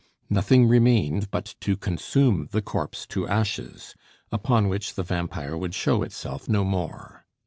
Nothing 0.31 0.65
remained 0.67 1.29
but 1.29 1.53
to 1.59 1.77
consume 1.77 2.47
the 2.51 2.61
corpse 2.63 3.05
to 3.05 3.27
ashes, 3.27 3.93
upon 4.31 4.67
which 4.67 4.95
the 4.95 5.03
vampire 5.03 5.55
would 5.55 5.75
show 5.75 6.01
itself 6.01 6.49
no 6.49 6.63
more. 6.63 7.27